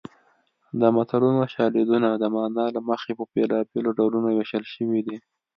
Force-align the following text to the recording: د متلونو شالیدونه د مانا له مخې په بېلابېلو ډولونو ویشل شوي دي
د 0.79 0.81
متلونو 0.95 1.41
شالیدونه 1.53 2.09
د 2.13 2.23
مانا 2.33 2.65
له 2.75 2.81
مخې 2.89 3.11
په 3.19 3.23
بېلابېلو 3.33 3.89
ډولونو 3.97 4.29
ویشل 4.31 4.63
شوي 4.73 5.01
دي 5.07 5.17